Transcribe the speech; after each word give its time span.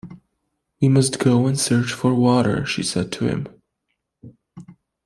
"We 0.81 0.87
must 0.89 1.19
go 1.19 1.45
and 1.45 1.59
search 1.59 1.93
for 1.93 2.15
water," 2.15 2.65
she 2.65 2.81
said 2.81 3.11
to 3.11 3.25
him. 3.27 3.45